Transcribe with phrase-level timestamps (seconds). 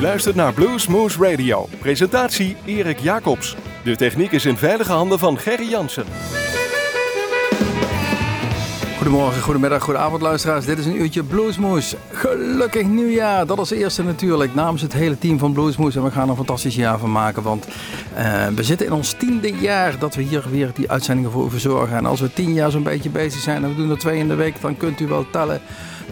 [0.00, 1.68] Luistert naar Bluesmoose Radio.
[1.78, 3.56] Presentatie Erik Jacobs.
[3.84, 6.04] De techniek is in veilige handen van Gerry Jansen.
[8.96, 10.64] Goedemorgen, goedemiddag, goedenavond luisteraars.
[10.64, 11.94] Dit is een uurtje Bluesmoes.
[12.12, 15.96] Gelukkig nieuwjaar, dat is eerste natuurlijk namens het hele team van Bluesmoes.
[15.96, 19.12] En we gaan er een fantastisch jaar van maken, want uh, we zitten in ons
[19.12, 21.96] tiende jaar dat we hier weer die uitzendingen voor verzorgen.
[21.96, 24.28] En als we tien jaar zo'n beetje bezig zijn en we doen er twee in
[24.28, 25.60] de week, dan kunt u wel tellen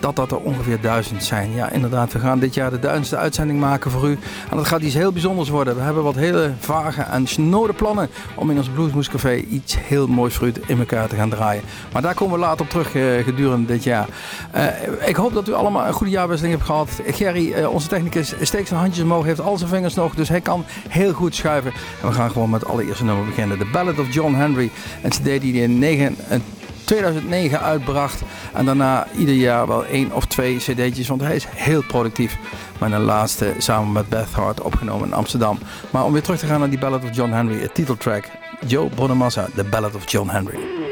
[0.00, 1.54] dat dat er ongeveer duizend zijn.
[1.54, 4.18] Ja, inderdaad, we gaan dit jaar de duizendste uitzending maken voor u.
[4.50, 5.76] En dat gaat iets heel bijzonders worden.
[5.76, 10.06] We hebben wat hele vage en snode plannen om in ons Bluesmoes Café iets heel
[10.06, 11.62] moois voor u in elkaar te gaan draaien.
[11.92, 14.08] Maar daar komen we later op terug uh, gedurende dit jaar.
[14.56, 16.88] Uh, ik hoop dat u allemaal een goede jaarwisseling hebt gehad.
[17.06, 20.40] Gerry, uh, onze technicus, steekt zijn handjes omhoog, heeft al zijn vingers nog, dus hij
[20.40, 21.72] kan heel goed schuiven.
[22.02, 23.58] En we gaan gewoon met het allereerste nummer beginnen.
[23.58, 24.70] The Ballad of John Henry.
[25.02, 26.16] En CD die in 9,
[26.88, 28.22] 2009 uitbracht.
[28.52, 32.36] En daarna ieder jaar wel één of twee cd'tjes, want hij is heel productief.
[32.78, 35.58] Maar een laatste samen met Beth Hart opgenomen in Amsterdam.
[35.90, 38.24] Maar om weer terug te gaan naar die Ballad of John Henry, het titeltrack.
[38.66, 40.87] Joe Bonamassa, The Ballad of John Henry.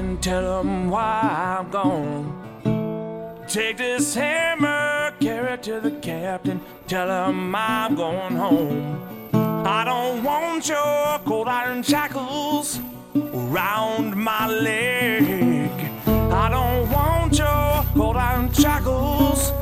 [0.00, 3.44] and tell them why I'm gone.
[3.46, 8.98] Take this hammer, carry it to the captain, tell him I'm going home.
[9.32, 12.80] I don't want your cold iron shackles
[13.14, 15.70] around my leg.
[16.06, 19.52] I don't want your cold iron shackles.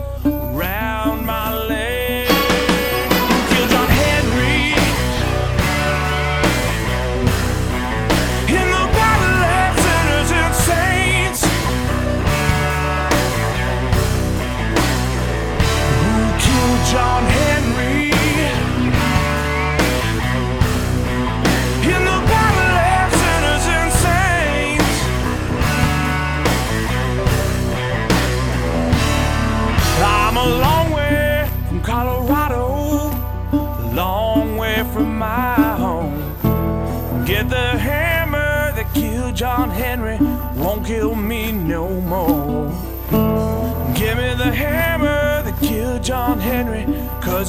[16.90, 17.37] John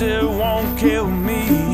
[0.01, 1.68] it won't kill me.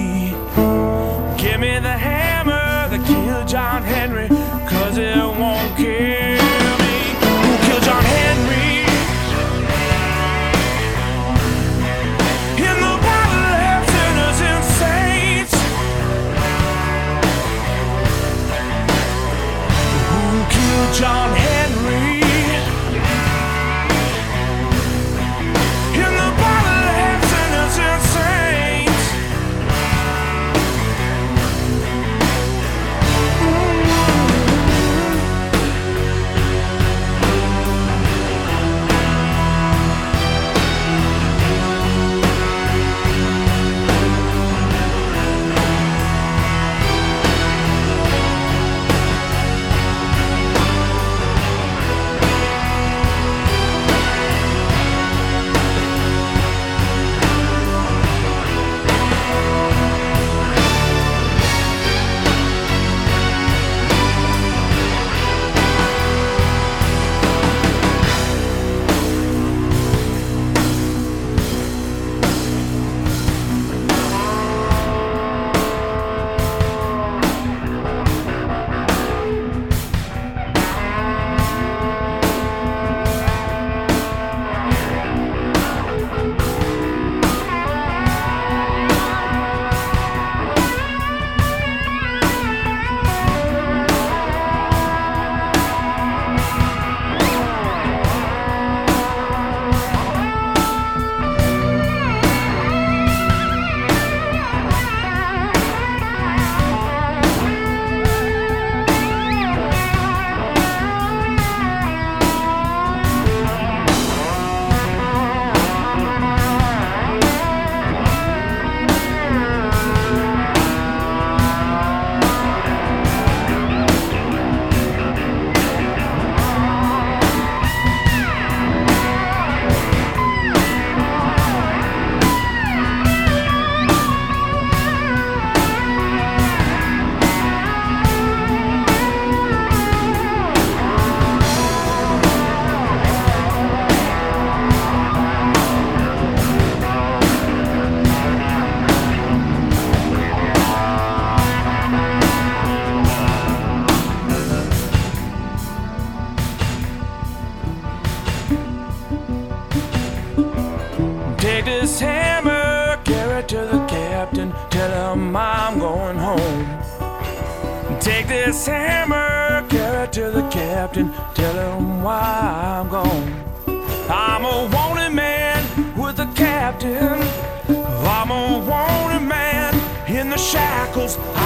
[180.45, 181.44] Shackles.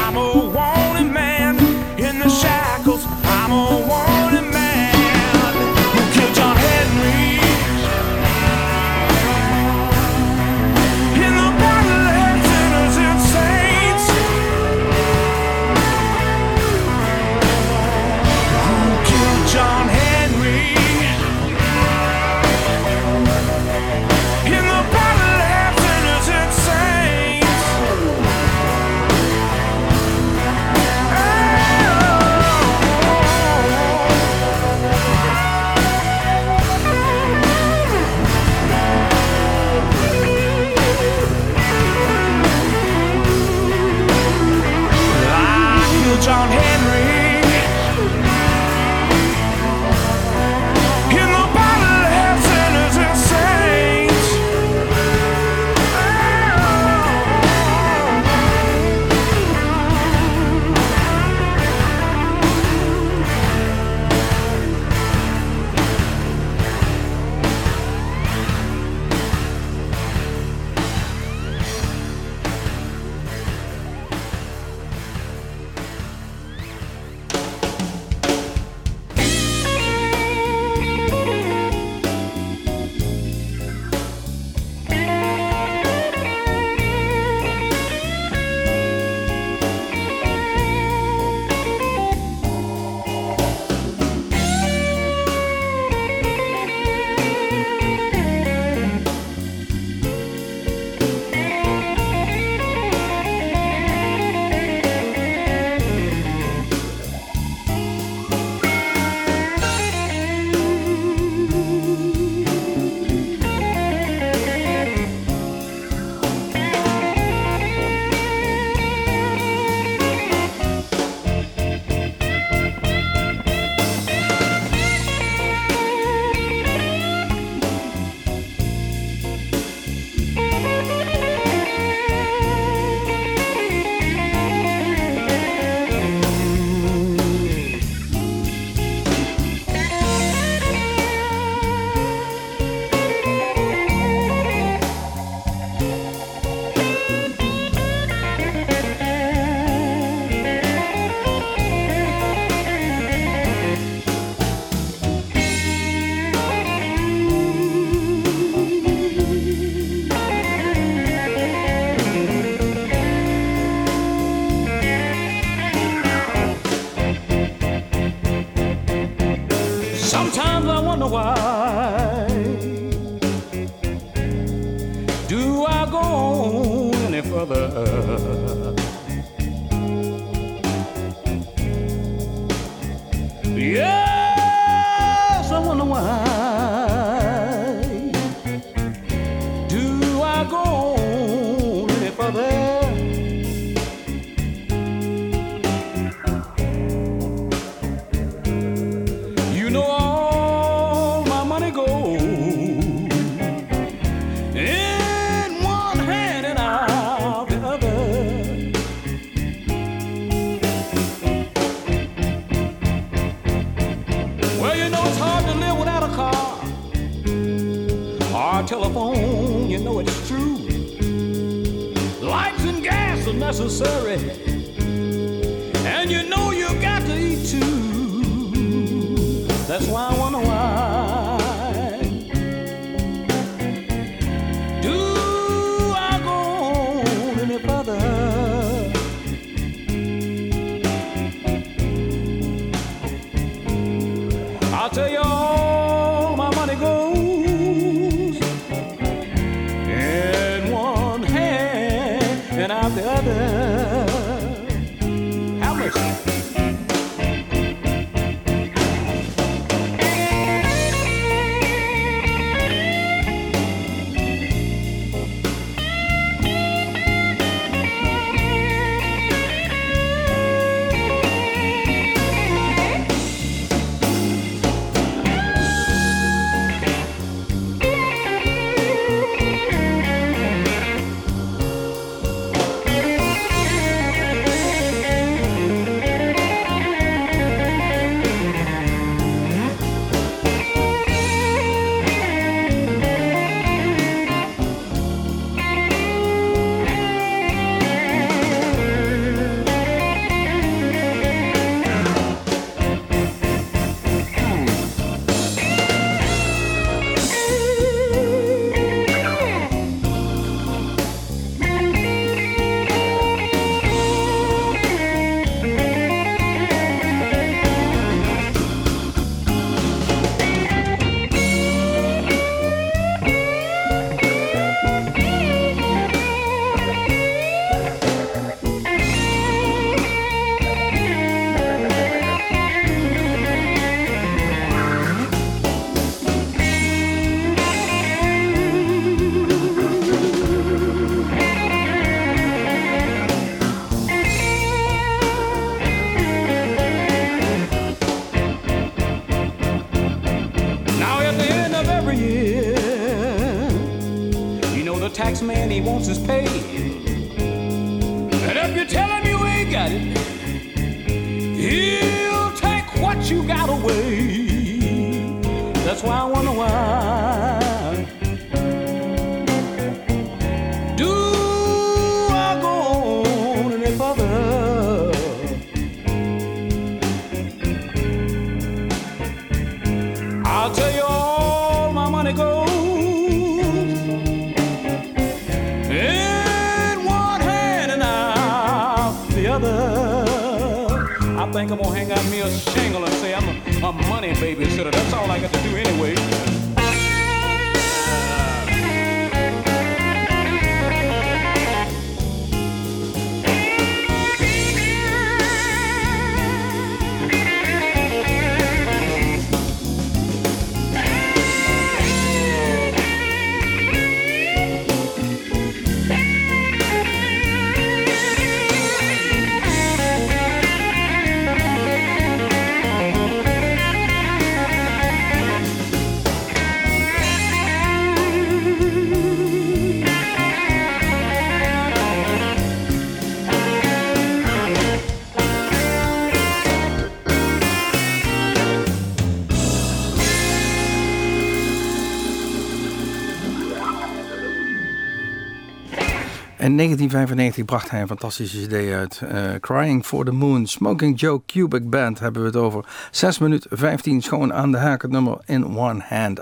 [446.70, 449.22] In 1995 bracht hij een fantastische idee uit.
[449.24, 452.86] Uh, Crying for the Moon, Smoking Joe Cubic Band hebben we het over.
[453.12, 456.42] 6 minuten 15 schoon aan de haak het nummer In One Hand.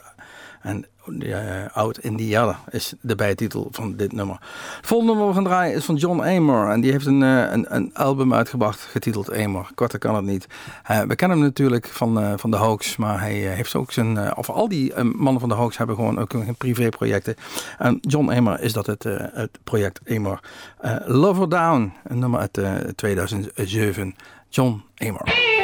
[0.62, 4.38] En uh, Out in the Other is de bijtitel van dit nummer.
[4.78, 6.70] Het volgende nummer we gaan draaien is van John Amor.
[6.70, 9.70] En die heeft een, uh, een, een, album uitgebracht getiteld Amor.
[9.76, 10.48] Korter kan het niet.
[10.92, 12.96] Uh, we kennen hem natuurlijk van, van de Hoax.
[12.96, 14.36] Maar hij heeft ook zijn...
[14.36, 17.36] of al die mannen van de Hoax hebben gewoon ook een privéprojecten.
[17.78, 20.40] En John Amor is dat het, het project Amor.
[21.06, 22.60] Lover Down, een nummer uit
[22.96, 24.16] 2007.
[24.50, 25.57] John Amor.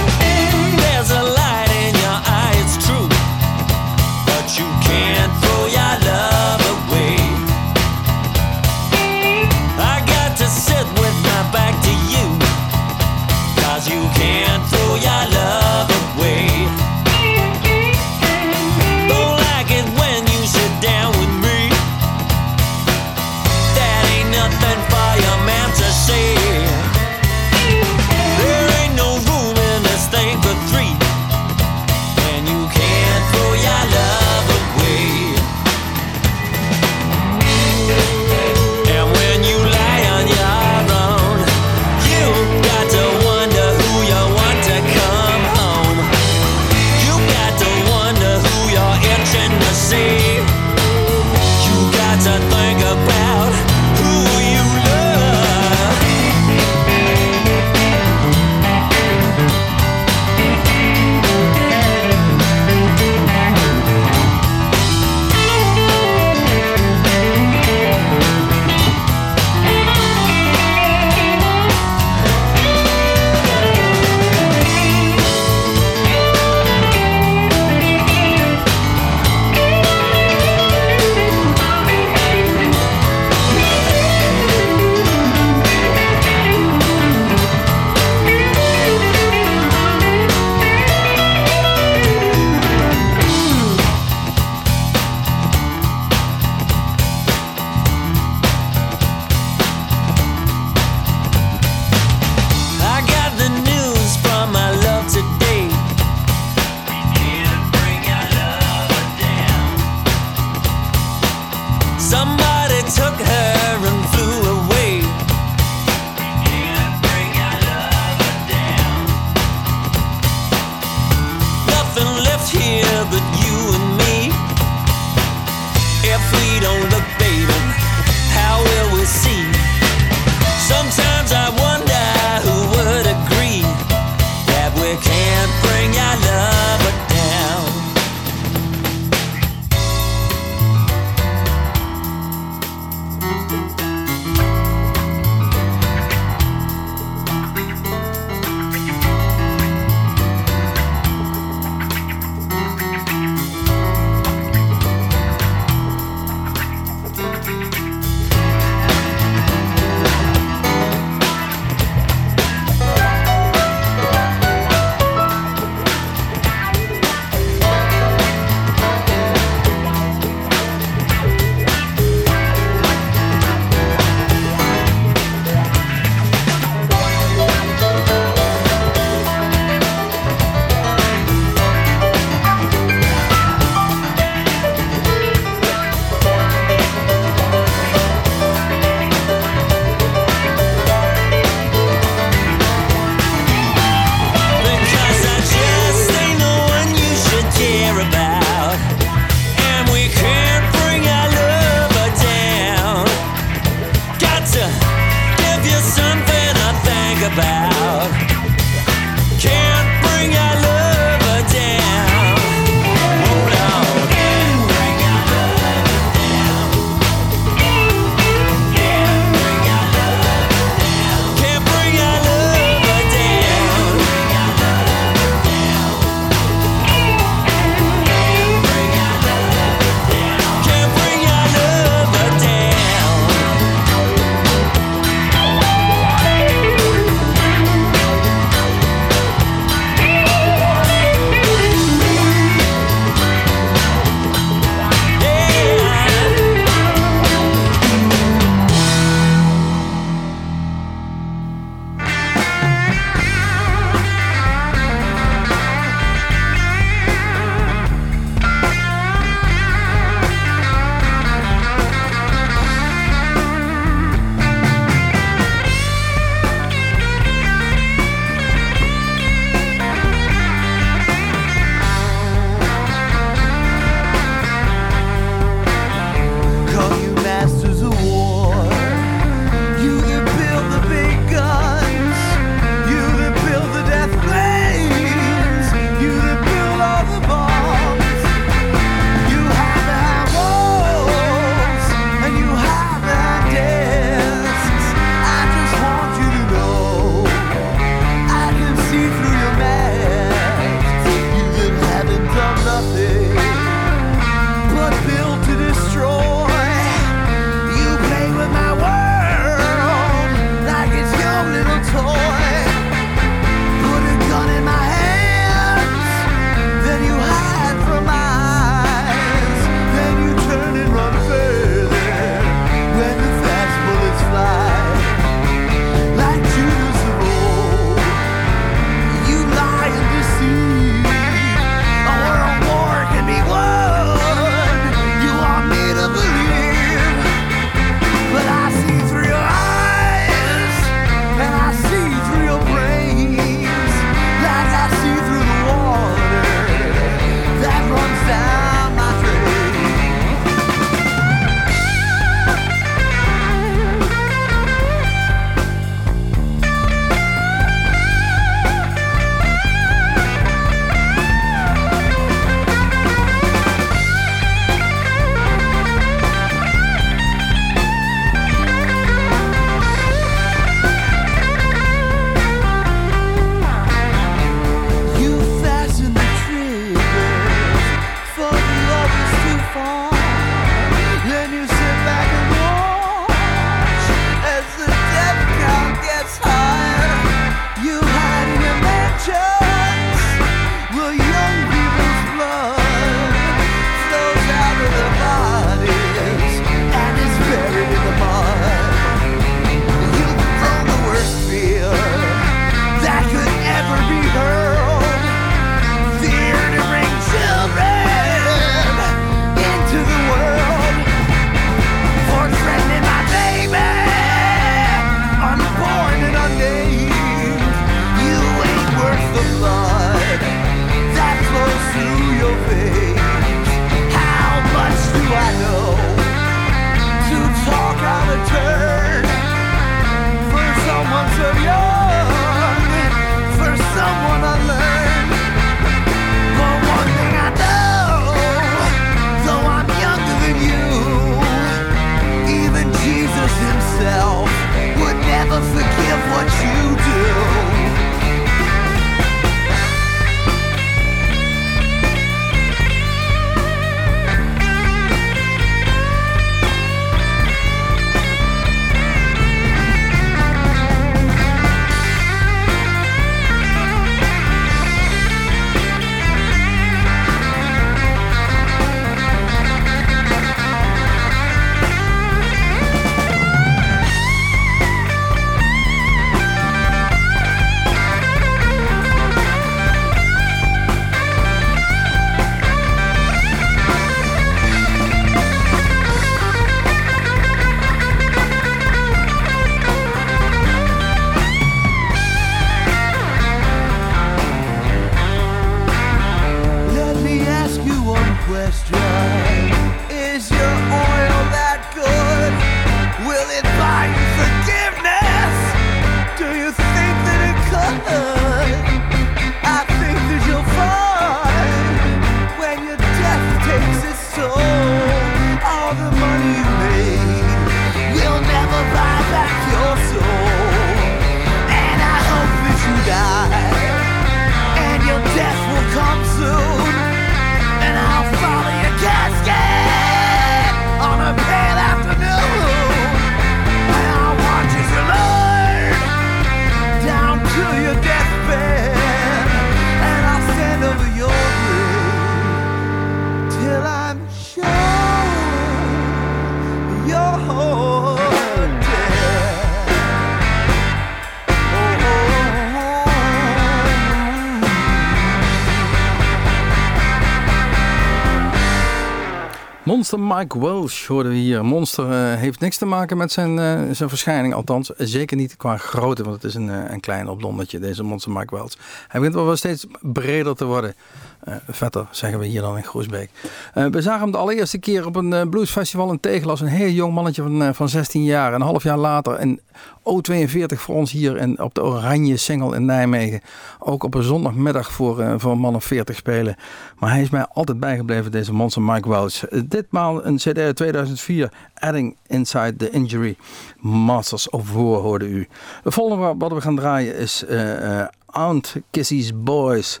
[560.10, 561.64] Monster Mike Welsh hoorden we hier.
[561.64, 565.76] Monster eh, heeft niks te maken met zijn, eh, zijn verschijning, althans zeker niet qua
[565.76, 568.74] grootte, want het is een, eh, een klein oplondetje, deze Monster Mike Welsh.
[569.08, 570.94] Hij begint wel steeds breder te worden.
[571.40, 573.30] Eh, vetter, zeggen we hier dan in Groesbeek.
[573.74, 577.14] We zagen hem de allereerste keer op een bluesfestival in Tegel als een heel jong
[577.14, 578.54] mannetje van, van 16 jaar.
[578.54, 579.60] Een half jaar later een
[580.08, 583.40] O42 voor ons hier in, op de Oranje Singel in Nijmegen.
[583.78, 586.56] Ook op een zondagmiddag voor, eh, voor een man of 40 spelen.
[586.98, 589.44] Maar hij is mij altijd bijgebleven, deze Monster Mike Welch.
[589.64, 593.36] Ditmaal een CD uit 2004, Adding Inside the Injury.
[593.80, 595.48] Masters of War hoorde u.
[595.82, 600.00] De volgende wa- wat we gaan draaien is eh, eh, Aunt Kissy's Boys.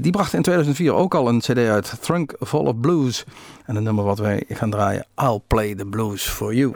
[0.00, 3.24] Die bracht in 2004 ook al een CD uit, Trunk Full of Blues.
[3.66, 6.72] En het nummer wat wij gaan draaien, I'll Play the Blues for You.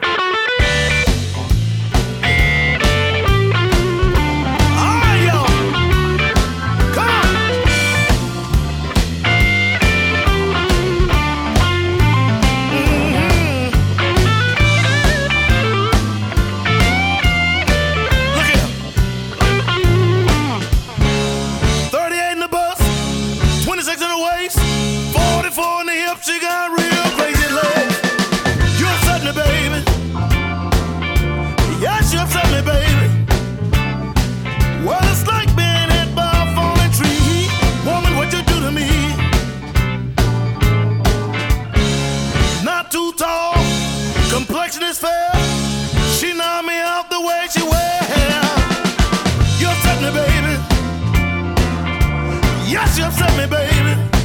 [52.76, 54.15] Catch up to me, baby.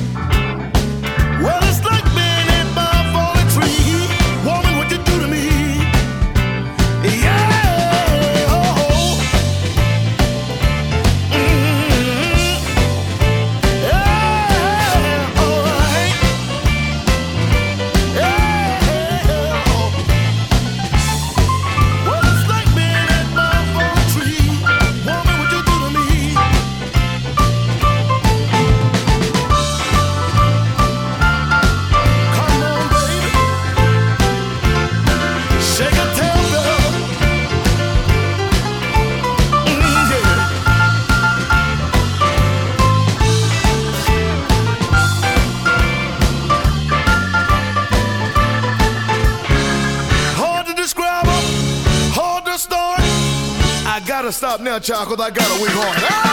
[54.71, 56.21] Now, child, cause I got a weak ah!
[56.21, 56.30] heart.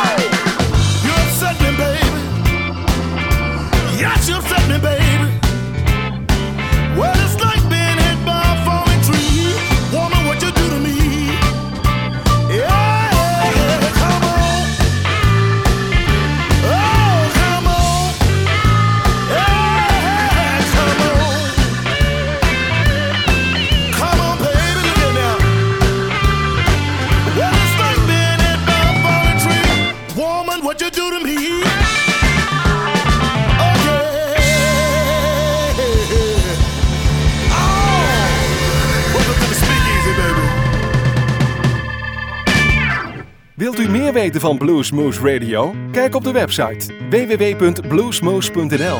[44.33, 45.75] Weten van Bluesmoose Radio?
[45.93, 48.99] Kijk op de website www.bluesmoose.nl.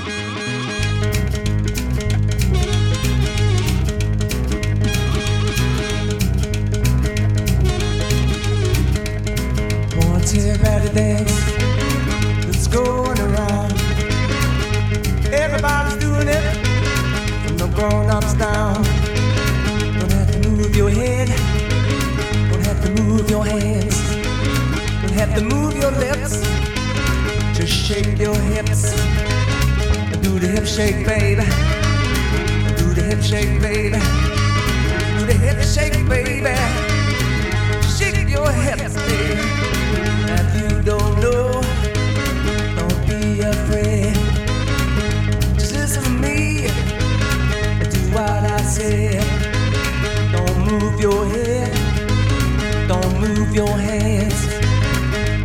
[23.29, 23.78] Your head,
[25.19, 26.43] have to move your lips.
[27.57, 28.95] Just shake your hips
[30.39, 31.43] do the hip shake, baby.
[32.79, 33.99] Do the hip shake, baby.
[35.19, 36.55] Do the hip shake, baby.
[37.97, 39.41] Shake your hips, baby.
[40.39, 41.61] If you don't know,
[42.77, 44.15] don't be afraid.
[45.59, 46.69] Just listen to me.
[47.91, 49.19] Do what I say.
[50.31, 52.89] Don't move your head.
[52.89, 54.58] Don't move your hands.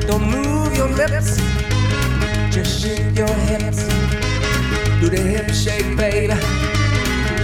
[0.08, 1.38] Don't move your lips.
[2.54, 3.88] Just shake your hips.
[5.00, 6.34] Do the hip shake, baby.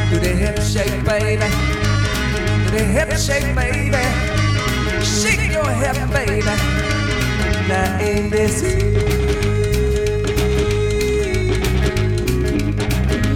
[0.09, 1.49] Do the hip shake, baby.
[2.65, 4.03] Do the hip shake, baby.
[5.03, 6.55] Shake your hip, baby.
[7.67, 8.63] Now ain't this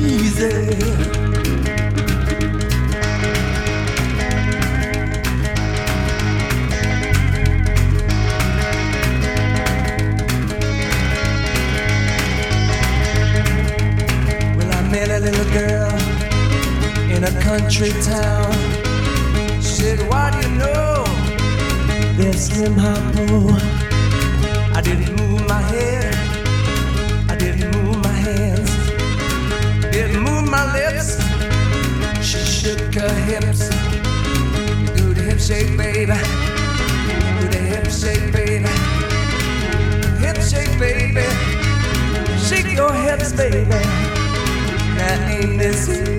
[0.02, 1.13] easy?
[17.60, 18.52] Country town.
[19.62, 21.04] She said, Why do you know
[22.18, 23.54] this Slim Harpo?
[24.74, 26.16] I didn't move my head,
[27.30, 28.72] I didn't move my hands,
[29.92, 31.22] didn't move my lips.
[32.28, 33.70] She shook her hips.
[34.98, 36.18] Do the hip shake, baby.
[37.40, 38.74] Do the hip shake, baby.
[40.26, 41.28] Hip shake, baby.
[42.48, 43.78] Shake your hips, baby.
[44.98, 46.13] Now ain't this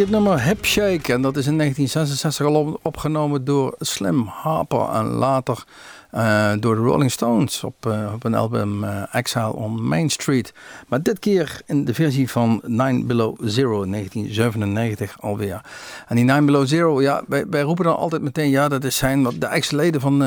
[0.00, 1.12] je het nummer Hip Shake?
[1.12, 5.64] En dat is in 1966 al op- opgenomen door Slim Harper en later
[6.10, 10.52] eh, door de Rolling Stones op, eh, op een album eh, Exile on Main Street.
[10.88, 15.60] Maar dit keer in de versie van Nine Below Zero 1997 alweer.
[16.08, 18.96] En die Nine Below Zero, ja, wij, wij roepen dan altijd meteen, ja, dat is
[18.96, 20.24] zijn wat de ex-leden van,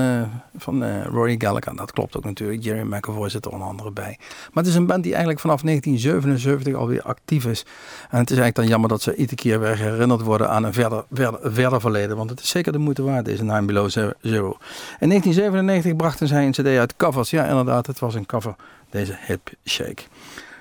[0.57, 1.75] van Rory Gallagher.
[1.75, 2.63] Dat klopt ook natuurlijk.
[2.63, 4.17] Jerry McAvoy zit er onder andere bij.
[4.19, 7.65] Maar het is een band die eigenlijk vanaf 1977 alweer actief is.
[8.09, 10.73] En het is eigenlijk dan jammer dat ze iedere keer weer herinnerd worden aan een
[10.73, 12.17] verder, verder, verder verleden.
[12.17, 14.57] Want het is zeker de moeite waard, deze Nine Below Zero.
[14.99, 17.29] In 1997 brachten zij een cd uit covers.
[17.29, 18.55] Ja, inderdaad, het was een cover,
[18.89, 20.03] deze Hip Shake.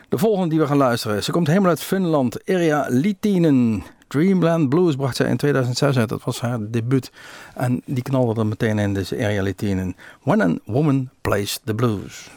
[0.09, 2.43] De volgende die we gaan luisteren, ze komt helemaal uit Finland.
[2.43, 3.83] Erja Litinen.
[4.09, 6.09] Dreamland Blues bracht zij in 2006 uit.
[6.09, 7.11] Dat was haar debuut.
[7.55, 9.97] En die knalde er meteen in, dus Erja Litinen.
[10.23, 12.31] When a Woman Plays the Blues.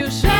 [0.00, 0.39] you shine.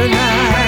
[0.00, 0.59] tonight.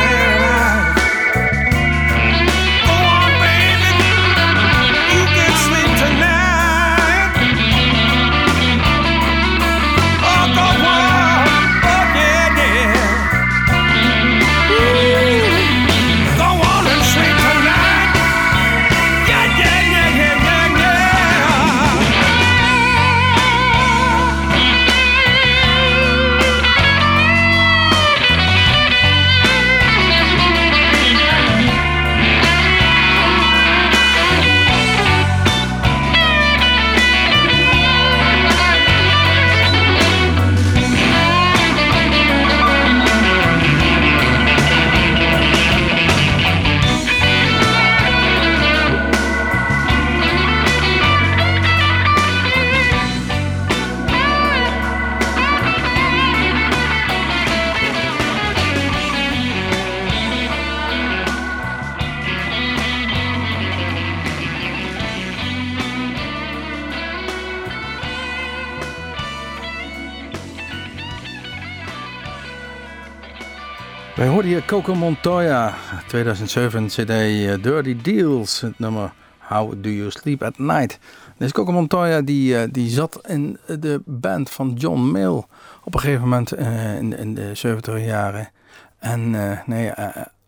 [74.23, 75.75] Wij hoorden hier Coco Montoya,
[76.07, 80.99] 2007 CD eh, Dirty Deals, het nummer How Do You Sleep at Night.
[81.37, 85.43] Deze Coco Montoya die, eh, die zat in de band van John Mill
[85.85, 88.51] op een gegeven moment eh, in, in de 70 jaren.
[88.99, 89.31] En
[89.67, 89.93] nee,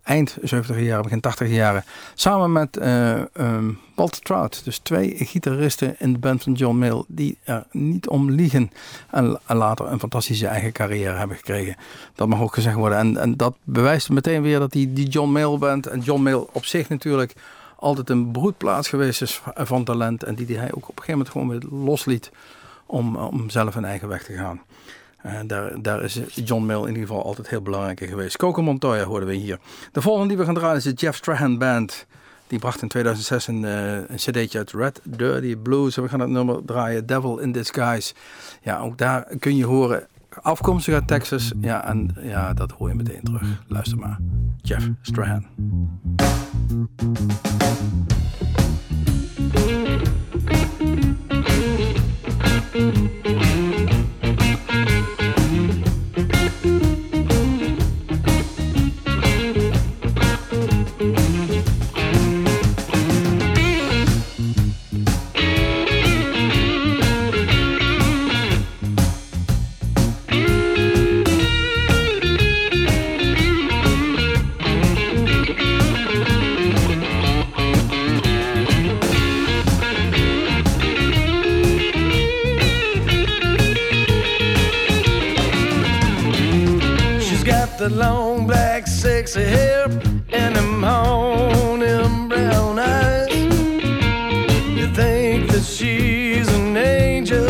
[0.05, 1.85] eind 70 jaren, begin 80 jaren.
[2.15, 2.79] Samen met
[3.95, 4.65] Walter Trout.
[4.65, 7.05] Dus twee gitaristen in de band van John Mill.
[7.07, 8.71] Die er niet om liegen.
[9.11, 11.77] En, later een fantastische eigen carrière hebben gekregen.
[12.15, 12.99] Dat mag ook gezegd worden.
[12.99, 15.87] En, en dat bewijst meteen weer dat die, die John Mill band.
[15.87, 17.35] En John Mill op zich natuurlijk
[17.77, 20.23] altijd een broedplaats geweest is van talent.
[20.23, 22.31] En die, die hij ook op een gegeven moment gewoon weer losliet.
[22.87, 24.61] Om, om zelf een eigen weg te gaan.
[25.25, 28.37] Eh, daar, is John Mill in ieder geval altijd heel belangrijk in geweest.
[28.37, 29.59] Coco Montoya hoorden we hier.
[29.93, 32.07] De volgende die we gaan draaien is de Jeff Strahan Band.
[32.47, 35.97] Die bracht in 2006 een, eh, cd'tje uit Red Dirty Blues.
[35.97, 38.15] We gaan het nummer draaien, Devil in Disguise.
[38.63, 40.07] Ja, ook daar kun je horen,
[40.43, 41.53] afkomstig uit Texas.
[41.61, 43.63] Ja, en ja, dat hoor je meteen terug.
[43.69, 44.19] Luister maar.
[44.63, 45.47] Jeff Strahan.
[87.89, 89.85] The long black sexy hair
[90.33, 93.31] and them morning brown eyes.
[94.79, 97.47] You think that she's an angel,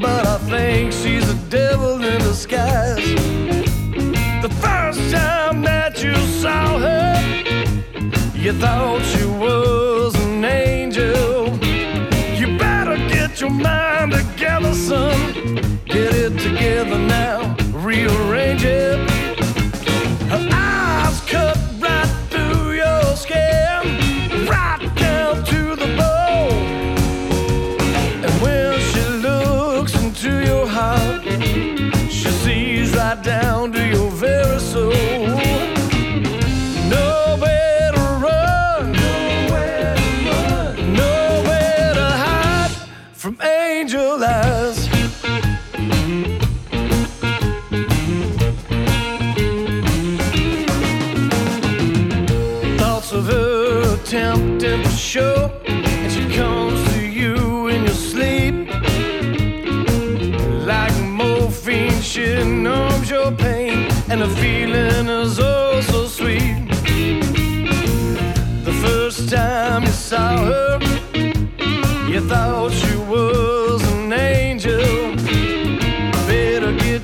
[0.00, 3.04] but I think she's a devil in disguise.
[4.40, 7.20] The first time that you saw her,
[8.34, 9.29] you thought she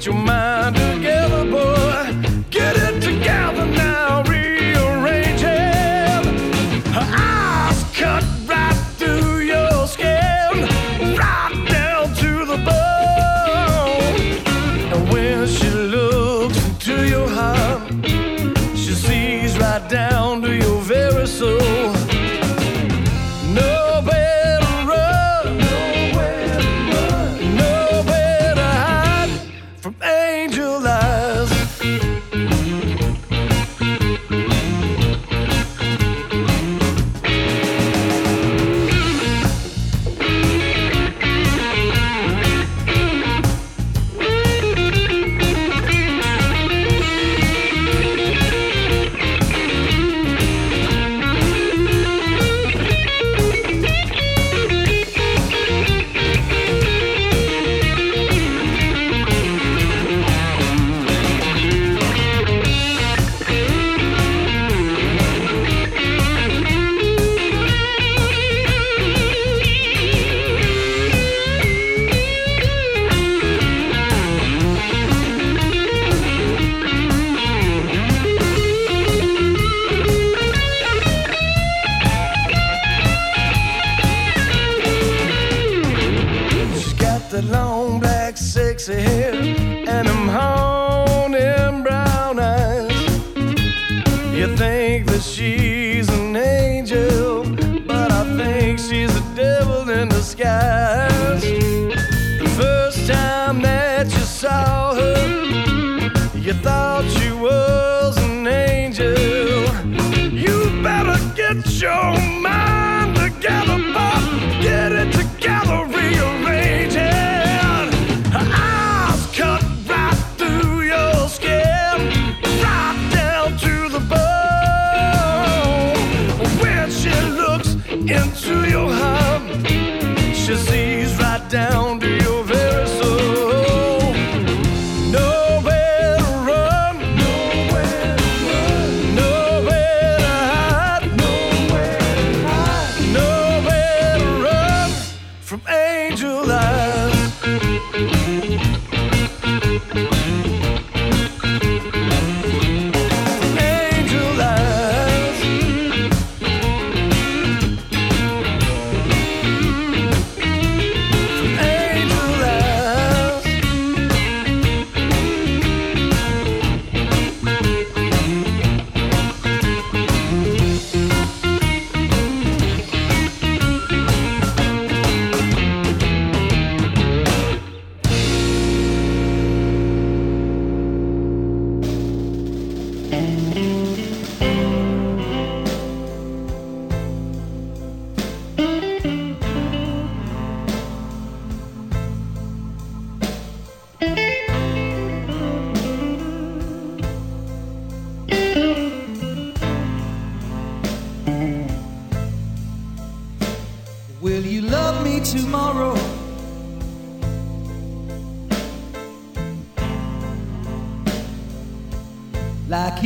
[0.06, 0.45] your mind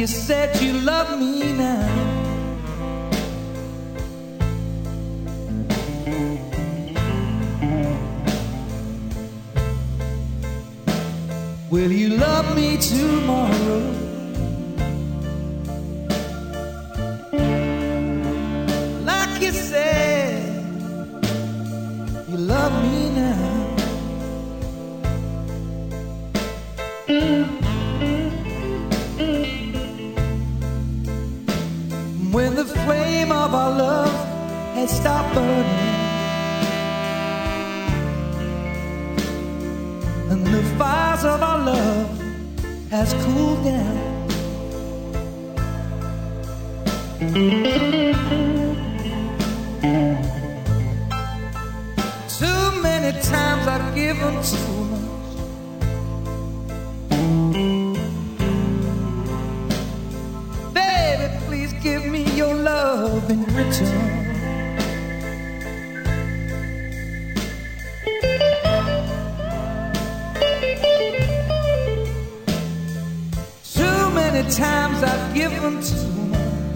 [0.01, 1.70] you said you loved me now.
[63.31, 63.87] been written.
[73.73, 76.71] Too many times I've given too much.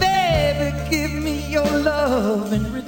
[0.00, 2.87] Baby, give me your love and return.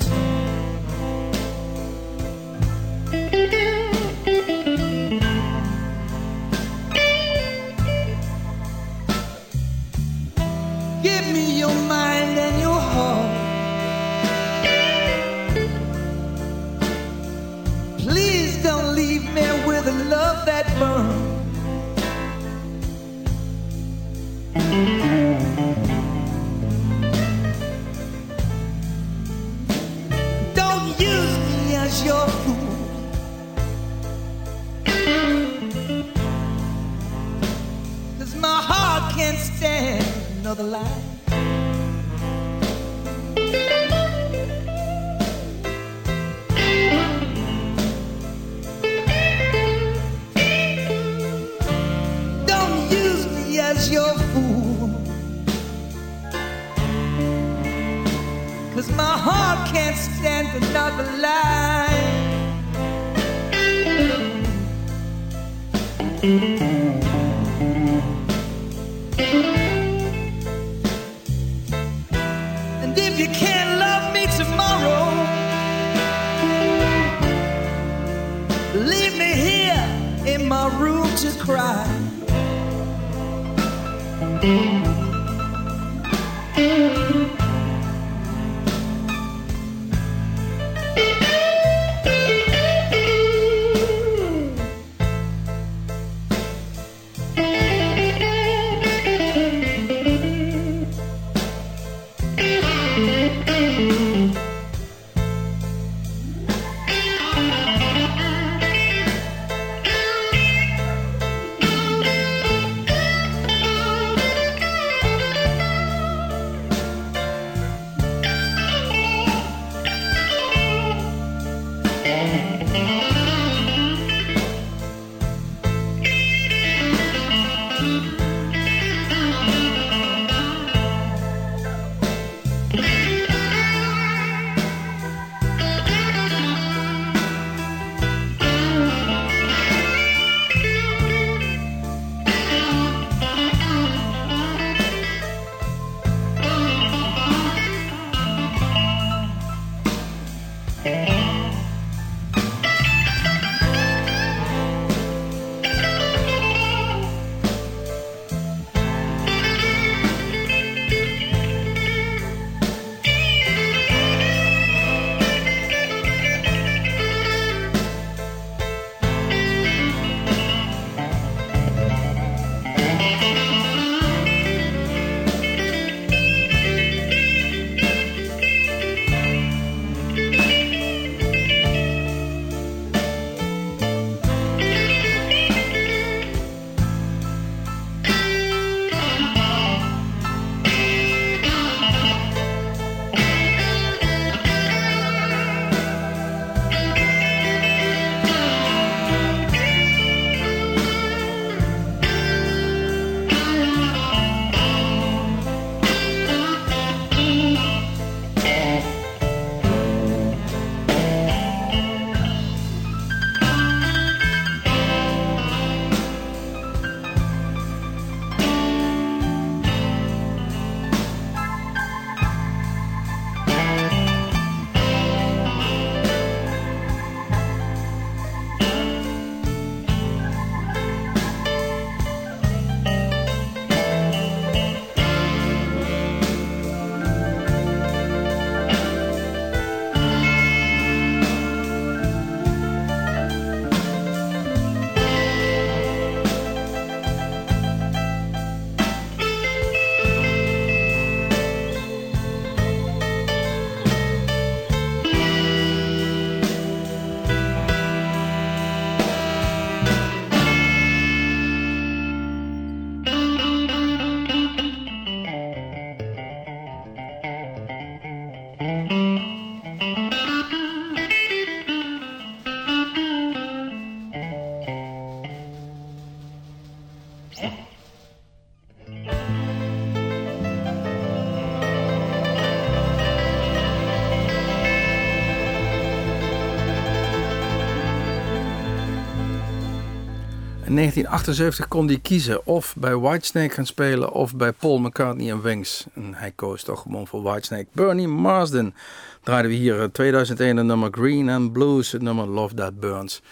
[290.71, 295.43] In 1978 kon hij kiezen of bij Whitesnake gaan spelen of bij Paul McCartney en
[295.43, 295.87] Wings.
[295.95, 297.67] En hij koos toch gewoon voor Whitesnake.
[297.73, 298.75] Bernie Marsden
[299.23, 303.23] draaiden we hier eh, 2001 het nummer Green and Blues, het nummer Love That Burns.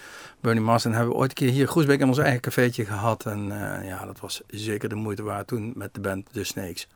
[0.40, 3.26] Bernie Marsden hebben we ooit een keer hier Groesbeek in ons eigen cafeetje gehad.
[3.26, 6.88] En eh, ja, dat was zeker de moeite waard toen met de band The Snakes.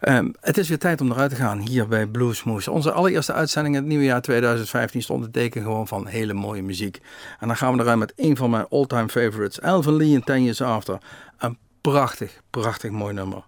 [0.00, 2.70] Ehm, het is weer tijd om eruit te gaan hier bij Bluesmoose.
[2.70, 6.62] Onze allereerste uitzending in het nieuwe jaar 2015 stond het teken gewoon van hele mooie
[6.62, 7.00] muziek.
[7.40, 10.42] En dan gaan we eruit met een van mijn all-time favorites, Alvin Lee in Ten
[10.42, 10.98] Years After.
[11.38, 13.44] Een prachtig, prachtig mooi nummer.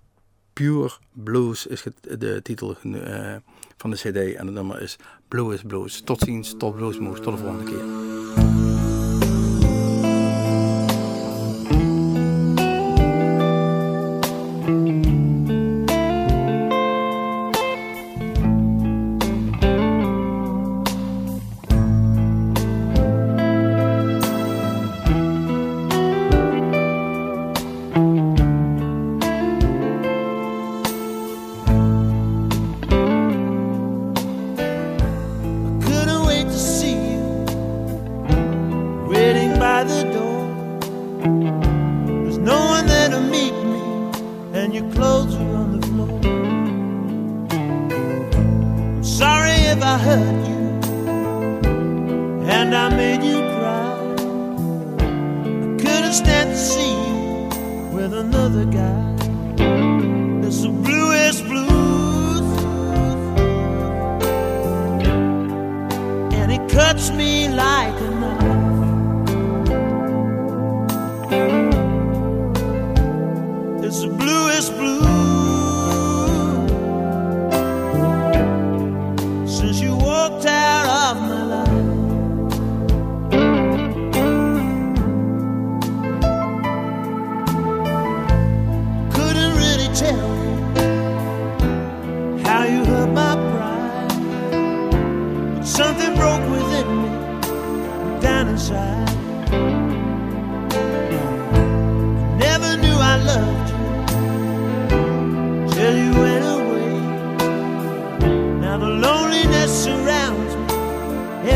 [0.52, 3.34] Pure Blues is de titel eh,
[3.76, 4.96] van de cd en het nummer is
[5.28, 6.00] Blue is Blues.
[6.00, 8.31] Tot ziens, tot Bluesmoose, tot de volgende keer.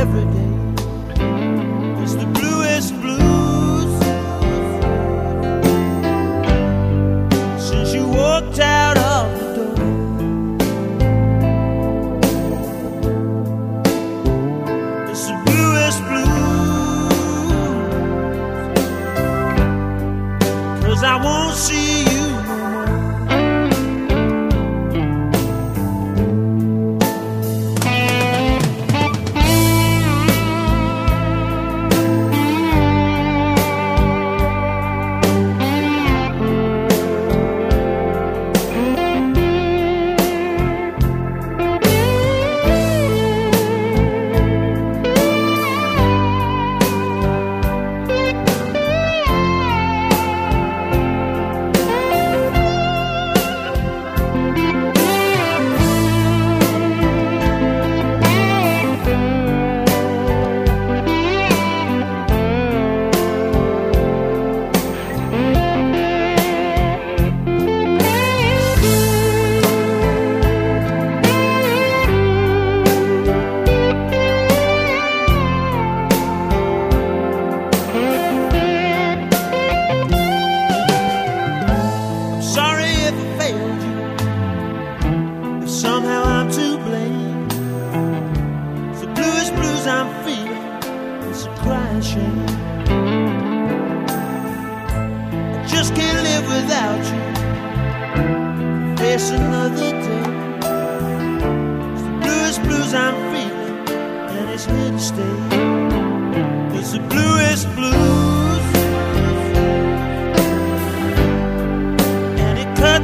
[0.07, 0.36] Every day.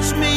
[0.03, 0.32] touch me.